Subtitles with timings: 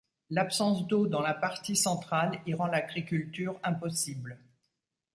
[0.31, 4.39] L'absence d'eau dans la partie centrale y rend l'agriculture impossible.